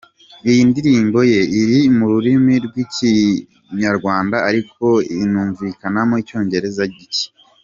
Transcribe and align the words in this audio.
Iyi 0.49 0.61
ndirimbo 0.69 1.19
ye, 1.31 1.41
iri 1.61 1.79
mu 1.97 2.05
rurimi 2.11 2.53
rw’ikinyarwanda 2.65 4.37
ariko 4.49 4.85
inumvikanamo 5.23 6.13
icyongereza 6.23 6.83
gicye. 6.95 7.27